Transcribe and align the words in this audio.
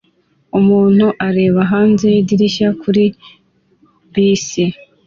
Umuntu 0.59 1.05
areba 1.27 1.61
hanze 1.71 2.05
yidirishya 2.13 2.69
kuri 2.81 3.03
bisi 4.13 4.63